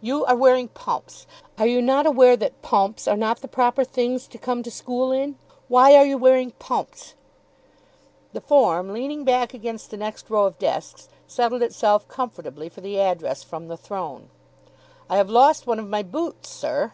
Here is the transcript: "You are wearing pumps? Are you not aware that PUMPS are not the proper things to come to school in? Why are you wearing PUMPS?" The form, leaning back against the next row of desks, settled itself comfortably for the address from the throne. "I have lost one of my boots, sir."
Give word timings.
"You 0.00 0.24
are 0.26 0.36
wearing 0.36 0.68
pumps? 0.68 1.26
Are 1.58 1.66
you 1.66 1.82
not 1.82 2.06
aware 2.06 2.36
that 2.36 2.62
PUMPS 2.62 3.08
are 3.08 3.16
not 3.16 3.40
the 3.40 3.48
proper 3.48 3.82
things 3.82 4.28
to 4.28 4.38
come 4.38 4.62
to 4.62 4.70
school 4.70 5.10
in? 5.10 5.34
Why 5.66 5.96
are 5.96 6.04
you 6.06 6.16
wearing 6.18 6.52
PUMPS?" 6.60 7.14
The 8.32 8.40
form, 8.42 8.92
leaning 8.92 9.24
back 9.24 9.52
against 9.52 9.90
the 9.90 9.96
next 9.96 10.30
row 10.30 10.46
of 10.46 10.56
desks, 10.60 11.08
settled 11.26 11.62
itself 11.62 12.06
comfortably 12.06 12.68
for 12.68 12.80
the 12.80 13.00
address 13.00 13.42
from 13.42 13.66
the 13.66 13.76
throne. 13.76 14.30
"I 15.08 15.16
have 15.16 15.28
lost 15.28 15.66
one 15.66 15.80
of 15.80 15.88
my 15.88 16.04
boots, 16.04 16.48
sir." 16.48 16.92